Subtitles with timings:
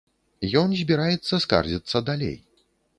[0.61, 2.37] Ён збіраецца скардзіцца далей.